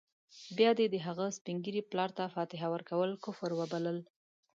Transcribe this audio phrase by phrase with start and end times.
[0.57, 3.97] بيا دې د هغه سپین ږیري پلار ته فاتحه ورکول کفر وبلل.